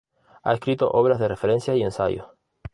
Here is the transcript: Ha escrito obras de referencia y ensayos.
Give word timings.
Ha 0.41 0.55
escrito 0.55 0.89
obras 0.89 1.19
de 1.19 1.27
referencia 1.27 1.75
y 1.75 1.83
ensayos. 1.83 2.25